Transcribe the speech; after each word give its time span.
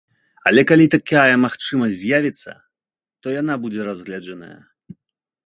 Але 0.51 0.61
калі 0.69 0.85
такая 0.95 1.35
магчымасць 1.43 1.99
з'явіцца, 2.05 2.51
то 3.25 3.35
яна 3.41 3.53
будзе 3.67 3.81
разгледжаная. 3.91 4.55